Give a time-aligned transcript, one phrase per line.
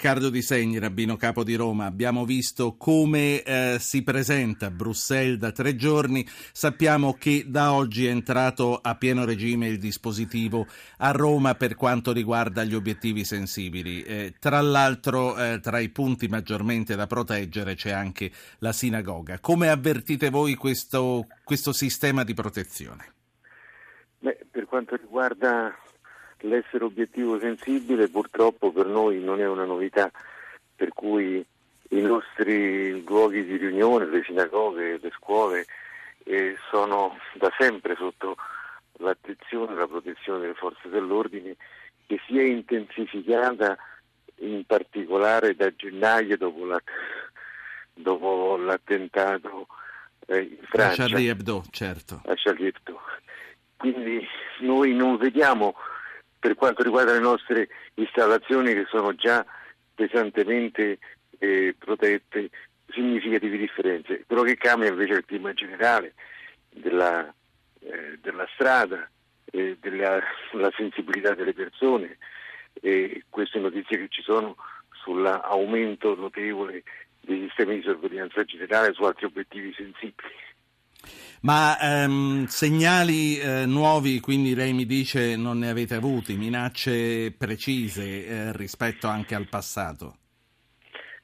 [0.00, 5.52] Riccardo Di Segni, rabbino capo di Roma, abbiamo visto come eh, si presenta Bruxelles da
[5.52, 10.66] tre giorni, sappiamo che da oggi è entrato a pieno regime il dispositivo
[10.96, 14.02] a Roma per quanto riguarda gli obiettivi sensibili.
[14.02, 19.38] Eh, tra l'altro eh, tra i punti maggiormente da proteggere c'è anche la sinagoga.
[19.38, 23.12] Come avvertite voi questo, questo sistema di protezione?
[24.20, 25.76] Beh, per quanto riguarda
[26.40, 30.10] l'essere obiettivo sensibile purtroppo per noi non è una novità,
[30.74, 31.44] per cui
[31.92, 35.66] i nostri luoghi di riunione, le sinagoghe, le scuole
[36.24, 38.36] eh, sono da sempre sotto
[38.98, 41.56] l'attenzione e la protezione delle forze dell'ordine
[42.06, 43.76] che si è intensificata
[44.36, 46.80] in particolare da gennaio dopo, la,
[47.94, 49.66] dopo l'attentato
[50.26, 51.04] eh, in Francia.
[51.04, 52.22] A Charlie Hebdo, certo.
[52.26, 53.00] A Charlie Hebdo.
[53.76, 54.26] Quindi
[54.60, 55.74] noi non vediamo
[56.40, 59.44] per quanto riguarda le nostre installazioni che sono già
[59.94, 60.98] pesantemente
[61.38, 62.50] eh, protette,
[62.88, 64.24] significative differenze.
[64.26, 66.14] Quello che cambia invece è il clima generale
[66.70, 67.32] della,
[67.80, 69.08] eh, della strada,
[69.52, 70.22] eh, della
[70.76, 72.16] sensibilità delle persone
[72.80, 74.56] e queste notizie che ci sono
[75.02, 76.82] sull'aumento notevole
[77.20, 80.32] dei sistemi di sorveglianza generale su altri obiettivi sensibili.
[81.42, 88.26] Ma ehm, segnali eh, nuovi, quindi lei mi dice non ne avete avuti, minacce precise
[88.26, 90.16] eh, rispetto anche al passato?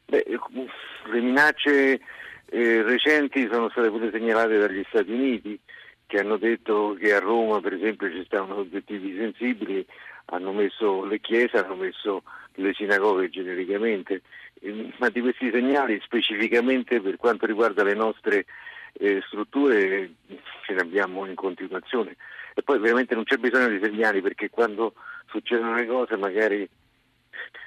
[0.06, 0.24] Beh,
[1.12, 2.00] le minacce
[2.47, 5.58] eh, recenti sono state pure segnalate dagli Stati Uniti
[6.06, 9.84] che hanno detto che a Roma per esempio ci stanno obiettivi sensibili,
[10.27, 12.22] hanno messo le chiese, hanno messo
[12.54, 14.22] le sinagoghe genericamente,
[14.60, 18.47] eh, ma di questi segnali specificamente per quanto riguarda le nostre
[18.98, 20.11] eh, strutture
[20.64, 22.16] ce ne abbiamo in continuazione.
[22.55, 24.94] E poi veramente non c'è bisogno di segnali perché quando
[25.27, 26.69] succedono le cose magari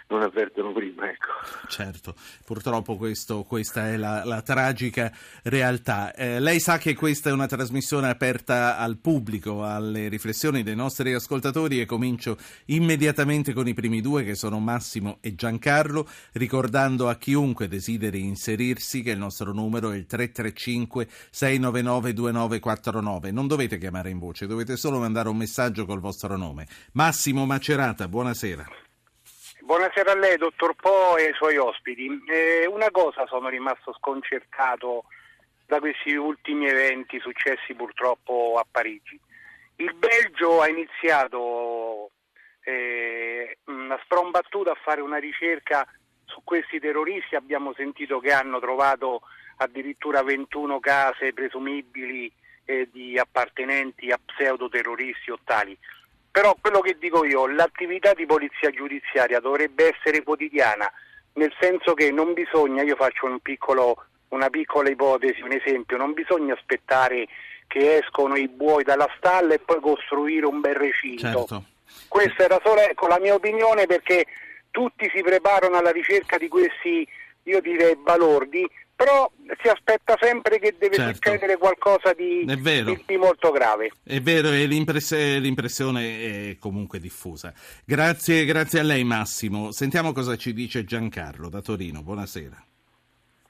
[0.09, 1.09] non avvertono prima.
[1.09, 1.27] Ecco.
[1.67, 5.11] Certo, purtroppo questo, questa è la, la tragica
[5.43, 6.13] realtà.
[6.13, 11.13] Eh, lei sa che questa è una trasmissione aperta al pubblico, alle riflessioni dei nostri
[11.13, 17.15] ascoltatori e comincio immediatamente con i primi due che sono Massimo e Giancarlo, ricordando a
[17.15, 23.31] chiunque desideri inserirsi che il nostro numero è il 335 699 2949.
[23.31, 26.67] Non dovete chiamare in voce, dovete solo mandare un messaggio col vostro nome.
[26.93, 28.88] Massimo Macerata, buonasera.
[29.61, 32.07] Buonasera a lei, dottor Po e ai suoi ospiti.
[32.27, 35.03] Eh, una cosa sono rimasto sconcertato
[35.65, 39.19] da questi ultimi eventi successi purtroppo a Parigi.
[39.75, 42.11] Il Belgio ha iniziato
[42.63, 45.85] eh, una sprombattuta a fare una ricerca
[46.23, 49.21] su questi terroristi, abbiamo sentito che hanno trovato
[49.57, 52.31] addirittura 21 case presumibili
[52.63, 55.77] eh, di appartenenti a pseudoterroristi o tali.
[56.31, 60.91] Però quello che dico io, l'attività di polizia giudiziaria dovrebbe essere quotidiana,
[61.33, 66.13] nel senso che non bisogna, io faccio un piccolo, una piccola ipotesi, un esempio, non
[66.13, 67.27] bisogna aspettare
[67.67, 71.21] che escono i buoi dalla stalla e poi costruire un bel recinto.
[71.21, 71.63] Certo.
[72.07, 74.25] Questa era solo ecco, la mia opinione perché
[74.71, 77.07] tutti si preparano alla ricerca di questi,
[77.43, 78.67] io direi, balordi,
[78.99, 81.13] però si aspetta sempre che deve certo.
[81.13, 83.93] succedere qualcosa di, di, di, molto grave.
[84.03, 87.53] È vero, e l'impressione è comunque diffusa.
[87.85, 89.71] Grazie, grazie a lei Massimo.
[89.71, 92.03] Sentiamo cosa ci dice Giancarlo da Torino.
[92.03, 92.61] Buonasera.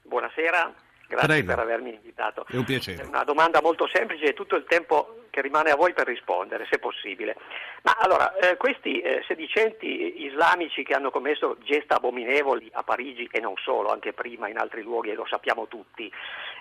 [0.02, 0.72] Buonasera.
[1.10, 1.46] Grazie Prego.
[1.48, 2.46] per avermi invitato.
[2.48, 3.02] È un piacere.
[3.02, 6.78] Una domanda molto semplice e tutto il tempo che rimane a voi per rispondere, se
[6.78, 7.34] possibile.
[7.82, 13.40] Ma allora, eh, questi eh, sedicenti islamici che hanno commesso gesta abominevoli a Parigi e
[13.40, 16.10] non solo, anche prima in altri luoghi, e lo sappiamo tutti,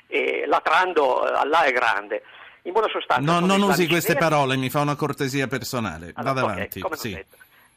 [0.07, 2.23] eh, latrando Allah è grande.
[2.63, 3.31] In buona sostanza...
[3.31, 6.11] No, non usi queste parole, mi fa una cortesia personale.
[6.15, 6.81] Allora, Vada avanti.
[6.81, 7.25] Okay, sì.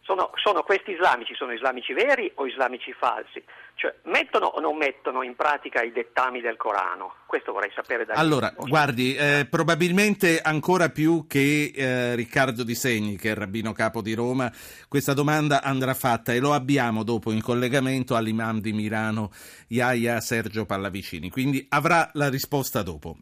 [0.04, 3.42] Sono, sono, questi islamici, sono islamici veri o islamici falsi?
[3.74, 7.14] Cioè, mettono o non mettono in pratica i dettami del Corano?
[7.24, 13.16] Questo vorrei sapere da Allora, guardi, eh, probabilmente ancora più che eh, Riccardo Di Segni,
[13.16, 14.50] che è il rabbino capo di Roma,
[14.88, 19.30] questa domanda andrà fatta e lo abbiamo dopo in collegamento all'imam di Milano,
[19.68, 23.16] Iaia Sergio Pallavicini, quindi avrà la risposta dopo.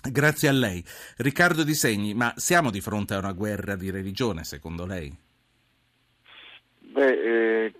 [0.00, 0.82] Grazie a lei.
[1.16, 5.28] Riccardo Di Segni, ma siamo di fronte a una guerra di religione, secondo lei?
[6.90, 7.72] Beh, eh,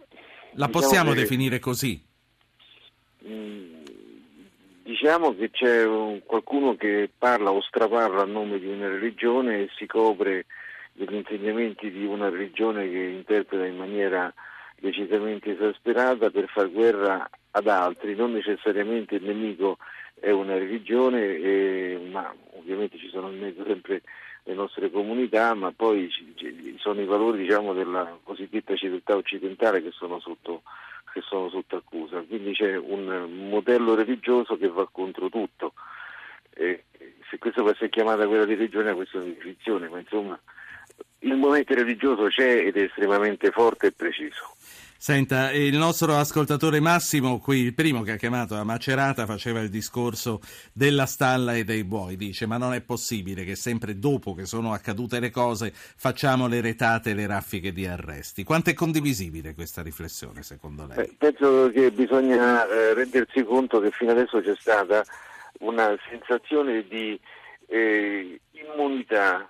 [0.52, 2.00] La diciamo possiamo che, definire così?
[3.26, 3.82] Mm,
[4.84, 9.70] diciamo che c'è un, qualcuno che parla o straparla a nome di una religione e
[9.76, 10.46] si copre
[10.92, 14.32] degli insegnamenti di una religione che interpreta in maniera
[14.80, 19.78] decisamente esasperata per far guerra ad altri, non necessariamente il nemico
[20.14, 24.02] è una religione, eh, ma ovviamente ci sono in mezzo sempre
[24.44, 29.82] le nostre comunità, ma poi ci, ci sono i valori diciamo, della cosiddetta civiltà occidentale
[29.82, 30.62] che sono sotto
[31.12, 35.72] che sono sotto accusa, quindi c'è un modello religioso che va contro tutto.
[36.54, 36.84] E
[37.28, 40.38] se questo può essere chiamata quella di religione, questa è una definizione, ma insomma
[41.20, 44.54] il momento religioso c'è ed è estremamente forte e preciso.
[45.02, 49.70] Senta, il nostro ascoltatore Massimo, qui il primo che ha chiamato a Macerata, faceva il
[49.70, 50.40] discorso
[50.74, 52.16] della stalla e dei buoi.
[52.16, 56.60] Dice: Ma non è possibile che sempre dopo che sono accadute le cose facciamo le
[56.60, 58.44] retate e le raffiche di arresti.
[58.44, 60.98] Quanto è condivisibile questa riflessione, secondo lei?
[60.98, 65.02] Eh, penso che bisogna eh, rendersi conto che fino adesso c'è stata
[65.60, 67.18] una sensazione di
[67.68, 69.48] eh, immunità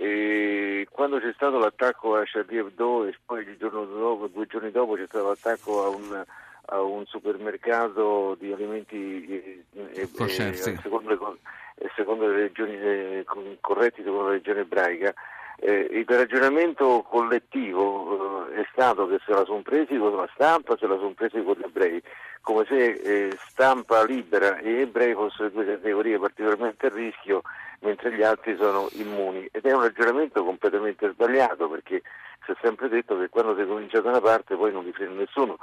[0.00, 5.06] e quando c'è stato l'attacco a Charlie Hebdo e poi dopo, due giorni dopo c'è
[5.06, 6.24] stato l'attacco a un,
[6.66, 10.78] a un supermercato di alimenti eh, eh, Kosher, sì.
[10.80, 13.24] secondo, le, secondo, le, regioni eh,
[13.60, 15.12] corretti secondo la regione ebraica,
[15.56, 20.76] eh, il ragionamento collettivo eh, è stato che se la sono presi con la stampa,
[20.76, 22.00] se la sono presi con gli ebrei,
[22.40, 27.42] come se eh, stampa libera e ebrei fossero due categorie particolarmente a rischio
[27.80, 29.48] mentre gli altri sono immuni.
[29.50, 32.02] Ed è un ragionamento completamente sbagliato perché
[32.44, 35.58] si è sempre detto che quando si comincia da una parte poi non frena nessuno,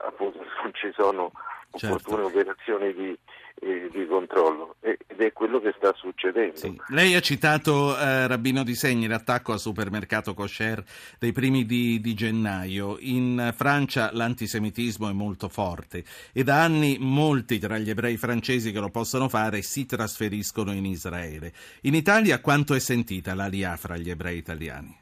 [0.00, 1.32] appunto non ci sono
[1.78, 1.96] certo.
[1.96, 3.18] opportune operazioni di,
[3.60, 6.56] eh, di controllo ed è quello che sta succedendo.
[6.56, 6.80] Sì.
[6.88, 10.82] Lei ha citato eh, Rabbino Di Segni, l'attacco al supermercato kosher
[11.18, 12.96] dei primi di, di, gennaio.
[13.00, 18.80] In Francia l'antisemitismo è molto forte e da anni molti tra gli ebrei francesi che
[18.80, 21.52] lo possono fare si trasferiscono in Israele.
[21.82, 25.01] In Italia quanto è sentita l'ALIA fra gli ebrei italiani?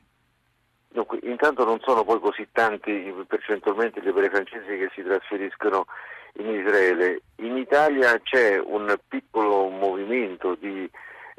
[0.93, 5.87] Dunque, intanto non sono poi così tanti percentualmente gli ebrei francesi che si trasferiscono
[6.35, 7.23] in Israele.
[7.37, 10.91] In Italia c'è un piccolo movimento di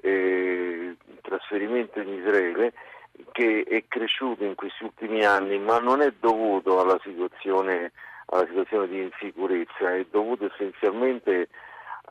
[0.02, 2.74] eh, trasferimento in Israele
[3.34, 7.92] che è cresciuto in questi ultimi anni, ma non è dovuto alla situazione,
[8.28, 11.50] alla situazione di insicurezza, è dovuto essenzialmente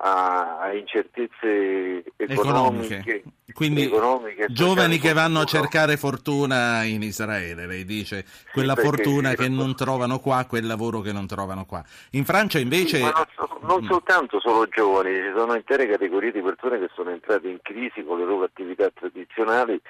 [0.02, 2.98] a, a incertezze economiche.
[2.98, 3.22] economiche.
[3.52, 9.34] Quindi economiche, giovani che vanno a cercare fortuna in Israele, lei dice, quella sì, fortuna
[9.34, 11.84] che non trovano qua, quel lavoro che non trovano qua.
[12.12, 12.98] In Francia invece...
[12.98, 13.26] Sì, non,
[13.62, 13.88] non, mm.
[13.88, 18.18] soltanto solo giovani, ci sono intere categorie di persone che sono entrate in crisi con
[18.18, 19.80] le loro attività tradizionali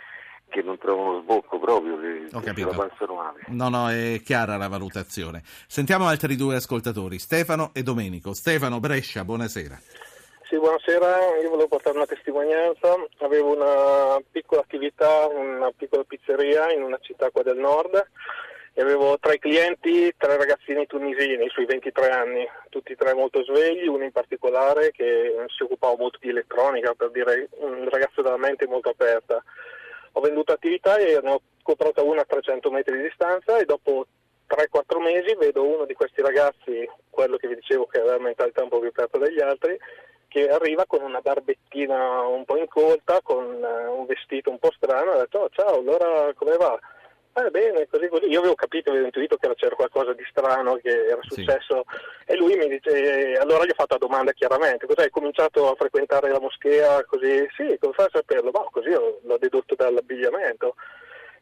[0.51, 3.41] che non trovano sbocco proprio, che, Ho che la passano male.
[3.47, 5.43] No, no, è chiara la valutazione.
[5.67, 8.35] Sentiamo altri due ascoltatori, Stefano e Domenico.
[8.35, 9.79] Stefano Brescia, buonasera.
[10.49, 12.97] Sì, buonasera, io volevo portare una testimonianza.
[13.21, 18.09] Avevo una piccola attività, una piccola pizzeria in una città qua del nord
[18.73, 23.43] e avevo tra i clienti tre ragazzini tunisini sui 23 anni, tutti e tre molto
[23.45, 28.37] svegli, uno in particolare che si occupava molto di elettronica, per dire un ragazzo dalla
[28.37, 29.43] mente molto aperta
[30.13, 34.07] ho venduto attività e ne ho comprata una a 300 metri di distanza e dopo
[34.49, 38.69] 3-4 mesi vedo uno di questi ragazzi, quello che vi dicevo che aveva mentalità un
[38.69, 39.79] po' più aperta degli altri,
[40.27, 45.13] che arriva con una barbettina un po' incolta, con eh, un vestito un po' strano,
[45.13, 46.79] e ha detto oh, ciao, allora come va?
[47.33, 48.27] Eh, bene, così così.
[48.27, 52.33] Io avevo capito, avevo intuito che c'era qualcosa di strano che era successo sì.
[52.33, 56.31] e lui mi dice, allora gli ho fatto la domanda chiaramente, cos'hai cominciato a frequentare
[56.31, 57.47] la moschea così?
[57.57, 58.51] Sì, come fai a saperlo?
[58.53, 60.75] Ma così l'ho dedotto dall'abbigliamento.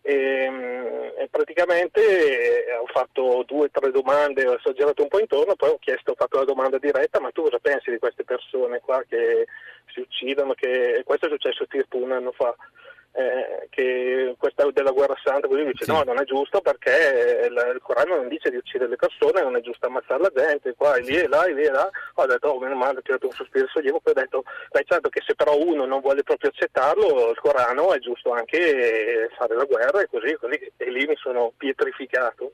[0.02, 5.20] E, ehm, e praticamente eh, ho fatto due o tre domande, ho girato un po'
[5.20, 8.24] intorno, poi ho chiesto, ho fatto la domanda diretta, ma tu cosa pensi di queste
[8.24, 9.46] persone qua che
[9.92, 10.52] si uccidono?
[10.52, 11.02] Che...
[11.04, 12.54] Questo è successo tipo un anno fa
[13.12, 15.90] eh, che questa della guerra santa così dice sì.
[15.90, 19.60] no non è giusto perché il, Corano non dice di uccidere le persone non è
[19.60, 22.48] giusto ammazzare la gente qua e lì e là e lì e là ho detto
[22.48, 25.34] oh meno male ho tirato un sospiro sollievo poi ho detto beh certo che se
[25.34, 30.08] però uno non vuole proprio accettarlo il Corano è giusto anche fare la guerra e
[30.08, 32.52] così, così e lì mi sono pietrificato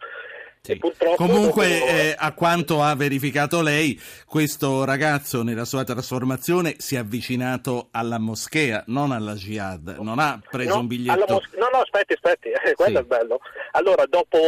[0.65, 0.81] sì.
[1.17, 1.91] Comunque, dopo...
[1.91, 8.19] eh, a quanto ha verificato lei, questo ragazzo nella sua trasformazione si è avvicinato alla
[8.19, 11.35] moschea, non alla jihad, non ha preso no, un biglietto.
[11.35, 13.03] Mos- no, no, aspetti, aspetti, eh, quello sì.
[13.03, 13.41] è bello.
[13.73, 14.39] Allora, dopo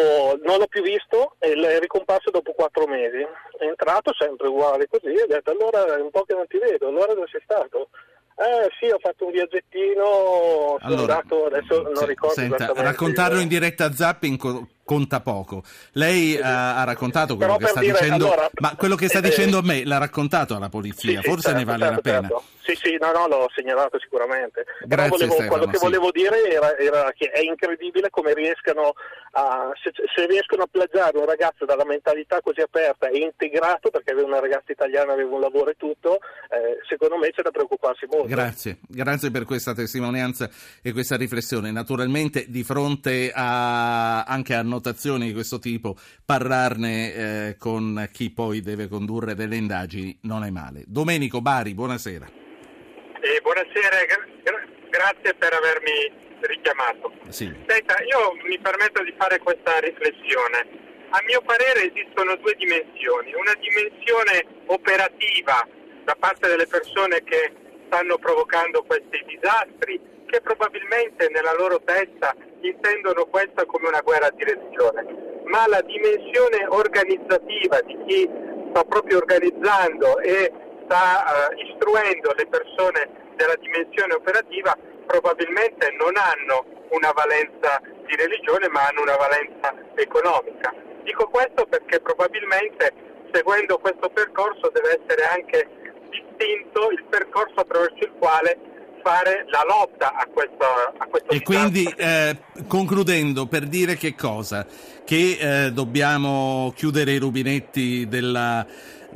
[0.42, 3.20] non l'ho più visto e è ricomparso dopo quattro mesi.
[3.58, 6.56] È entrato sempre uguale così e ha detto allora è un po' che non ti
[6.56, 7.90] vedo, allora dove sei stato?
[8.38, 13.40] Eh sì, ho fatto un viaggettino, sono allora, andato, adesso non se, ricordo senta, Raccontarlo
[13.40, 14.36] in diretta a Zapping
[14.86, 15.64] conta poco.
[15.92, 19.18] Lei sì, ha, ha, raccontato quello che sta dire, dicendo, allora, ma quello che sta
[19.18, 22.00] eh, dicendo a me l'ha raccontato alla polizia, sì, forse certo, ne vale certo, la
[22.00, 22.28] pena.
[22.28, 22.44] Certo.
[22.66, 24.64] Sì, sì, no, no, l'ho segnalato sicuramente.
[24.86, 28.94] Grazie, volevo, Stefano, quello che volevo dire era, era, che è incredibile come riescano
[29.32, 34.12] a, se, se, riescono a plagiare un ragazzo dalla mentalità così aperta e integrato, perché
[34.12, 36.18] aveva una ragazza italiana, aveva un lavoro e tutto,
[36.50, 38.26] eh, secondo me c'è da preoccuparsi molto.
[38.26, 40.48] Grazie, grazie per questa testimonianza
[40.82, 41.70] e questa riflessione.
[41.70, 48.30] Naturalmente di fronte a, anche a noi connotazioni di questo tipo, parlarne eh, con chi
[48.30, 50.84] poi deve condurre delle indagini non è male.
[50.86, 52.26] Domenico Bari, buonasera.
[52.26, 57.12] Eh, buonasera, gra- grazie per avermi richiamato.
[57.28, 57.52] Sì.
[57.66, 60.84] Senta, io mi permetto di fare questa riflessione.
[61.10, 65.66] A mio parere esistono due dimensioni, una dimensione operativa
[66.04, 67.52] da parte delle persone che
[67.86, 74.44] stanno provocando questi disastri, che probabilmente nella loro testa intendono questa come una guerra di
[74.44, 78.30] religione, ma la dimensione organizzativa di chi
[78.70, 80.52] sta proprio organizzando e
[80.84, 88.68] sta uh, istruendo le persone della dimensione operativa probabilmente non hanno una valenza di religione
[88.68, 90.72] ma hanno una valenza economica.
[91.02, 92.92] Dico questo perché probabilmente
[93.32, 95.68] seguendo questo percorso deve essere anche
[96.10, 98.58] distinto il percorso attraverso il quale
[99.06, 100.64] fare la lotta a questo,
[100.98, 102.36] a questo E quindi eh,
[102.66, 104.66] concludendo per dire che cosa?
[105.04, 108.66] Che eh, dobbiamo chiudere i rubinetti della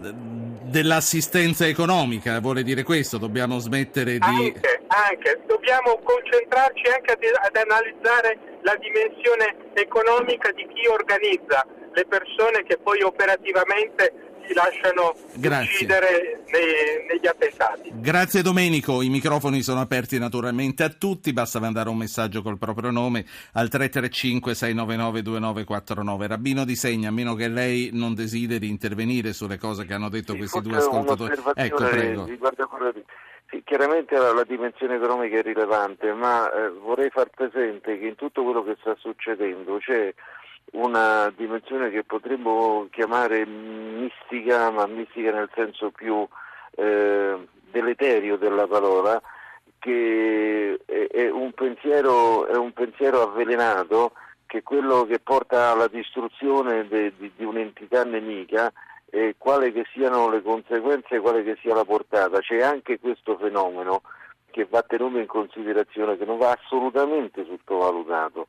[0.01, 3.19] dell'assistenza economica, vuole dire questo?
[3.19, 4.25] Dobbiamo smettere di...
[4.25, 5.41] Anche, anche.
[5.47, 12.79] dobbiamo concentrarci anche ad, ad analizzare la dimensione economica di chi organizza le persone che
[12.79, 15.75] poi operativamente si lasciano Grazie.
[15.75, 17.91] uccidere nei, negli attentati.
[17.95, 22.91] Grazie Domenico, i microfoni sono aperti naturalmente a tutti, basta mandare un messaggio col proprio
[22.91, 26.27] nome al 335 699 2949.
[26.27, 30.33] Rabbino di Segna, a meno che lei non desideri intervenire sulle cose che hanno detto
[30.33, 31.35] sì, questi due ascoltatori.
[31.55, 32.27] Ecco, prego.
[32.27, 38.15] Sì, chiaramente la, la, dimensione economica è rilevante, ma eh, vorrei far presente che in
[38.15, 40.15] tutto quello che sta succedendo c'è
[40.73, 46.27] una dimensione che potremmo chiamare mistica, ma mistica nel senso più
[46.77, 47.37] eh,
[47.71, 49.21] deleterio della parola,
[49.79, 54.13] che è, un pensiero, è, un pensiero, avvelenato,
[54.47, 58.73] che è quello che porta alla distruzione de, di, di, un'entità nemica
[59.09, 62.41] e quale che siano le conseguenze, quale che sia la portata.
[62.41, 64.03] C'è anche questo fenomeno
[64.51, 68.49] che va tenuto in considerazione, che non va assolutamente sottovalutato.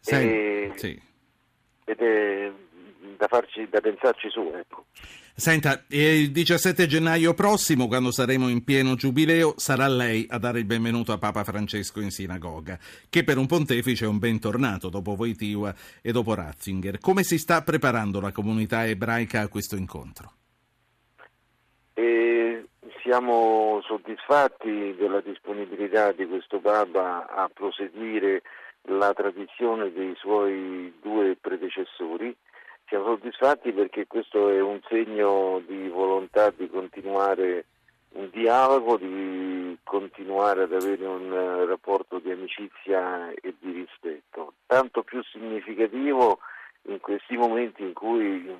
[0.00, 0.72] Sì, e...
[0.76, 1.08] sì
[1.90, 2.52] ed è
[3.16, 4.52] da, farci, da pensarci su.
[4.54, 4.86] Ecco.
[5.34, 10.66] Senta, il 17 gennaio prossimo, quando saremo in pieno giubileo, sarà lei a dare il
[10.66, 12.78] benvenuto a Papa Francesco in sinagoga,
[13.08, 16.98] che per un pontefice è un bentornato dopo Wojtyła e dopo Ratzinger.
[16.98, 20.32] Come si sta preparando la comunità ebraica a questo incontro?
[21.94, 22.66] E
[23.02, 28.42] siamo soddisfatti della disponibilità di questo Papa a proseguire
[28.90, 32.34] la tradizione dei suoi due predecessori.
[32.86, 37.66] Siamo soddisfatti perché questo è un segno di volontà di continuare
[38.12, 44.54] un dialogo, di continuare ad avere un eh, rapporto di amicizia e di rispetto.
[44.66, 46.40] Tanto più significativo
[46.88, 48.54] in questi momenti in cui mm,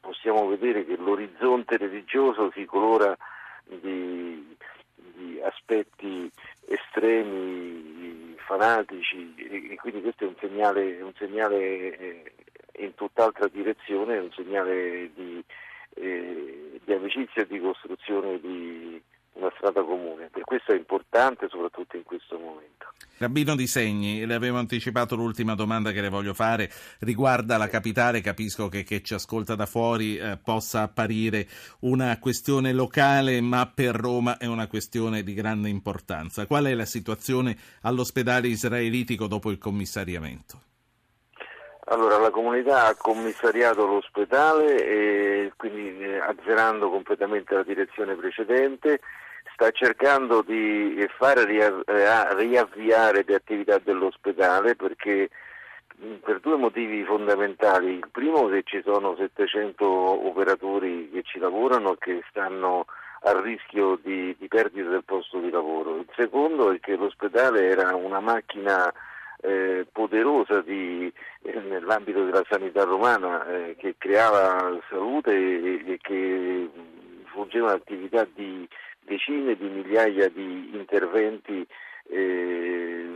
[0.00, 3.16] possiamo vedere che l'orizzonte religioso si colora
[3.64, 4.56] di,
[4.94, 6.28] di aspetti
[6.66, 8.05] estremi
[8.46, 12.32] fanatici e, quindi questo è un segnale, un segnale eh,
[12.78, 15.44] in tutt'altra direzione, un segnale di,
[15.94, 20.28] eh, di amicizia e di costruzione di una strada comune.
[20.30, 22.75] Per questo è importante soprattutto in questo momento.
[23.18, 26.70] Rabbino di Segni, le avevo anticipato l'ultima domanda che le voglio fare,
[27.00, 31.46] riguarda la capitale, capisco che, che ci ascolta da fuori eh, possa apparire
[31.80, 36.46] una questione locale, ma per Roma è una questione di grande importanza.
[36.46, 40.60] Qual è la situazione all'ospedale israelitico dopo il commissariamento?
[41.88, 49.00] Allora, la comunità ha commissariato l'ospedale, e quindi eh, azzerando completamente la direzione precedente,
[49.56, 55.30] sta cercando di fare eh, riavviare le attività dell'ospedale perché
[56.22, 57.94] per due motivi fondamentali.
[57.94, 59.84] Il primo è che ci sono 700
[60.28, 62.84] operatori che ci lavorano e che stanno
[63.22, 65.96] a rischio di, di perdita del posto di lavoro.
[65.96, 68.92] Il secondo è che l'ospedale era una macchina
[69.40, 71.10] eh, poderosa di,
[71.42, 76.68] eh, nell'ambito della sanità romana eh, che creava salute e, e che
[77.30, 78.68] svolgeva un'attività di
[79.06, 81.66] decine di migliaia di interventi
[82.08, 83.06] eh,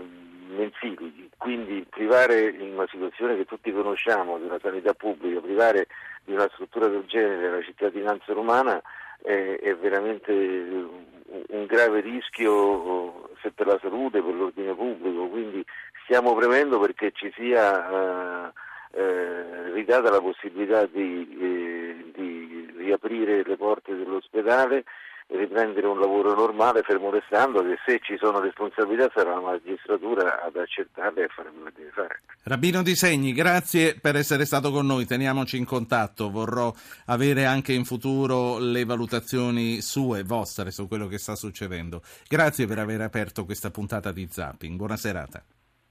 [0.48, 5.86] mensili, quindi privare in una situazione che tutti conosciamo della sanità pubblica, privare
[6.24, 8.80] di una struttura del genere la cittadinanza romana
[9.22, 15.64] è, è veramente un grave rischio se per la salute, per l'ordine pubblico, quindi
[16.04, 18.52] stiamo premendo perché ci sia eh,
[18.92, 24.84] eh, ridata la possibilità di, eh, di riaprire le porte dell'ospedale
[25.30, 30.56] riprendere un lavoro normale, fermo restando che se ci sono responsabilità sarà la magistratura ad
[30.56, 32.20] accertarle e a fare quello che deve fare.
[32.44, 36.72] Rabino Di Segni, grazie per essere stato con noi, teniamoci in contatto, vorrò
[37.06, 42.02] avere anche in futuro le valutazioni sue, vostre, su quello che sta succedendo.
[42.28, 45.42] Grazie per aver aperto questa puntata di Zapping, buona serata.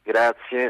[0.03, 0.67] Grazie.